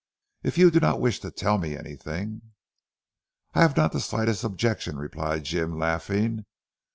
If 0.41 0.57
you 0.57 0.71
do 0.71 0.79
not 0.79 0.99
wish 0.99 1.19
to 1.19 1.29
tell 1.29 1.59
me 1.59 1.77
anything" 1.77 2.41
"I 3.53 3.61
have 3.61 3.77
not 3.77 3.91
the 3.91 3.99
slightest 3.99 4.43
objection," 4.43 4.97
replied 4.97 5.43
Jim 5.43 5.77
laughing. 5.77 6.47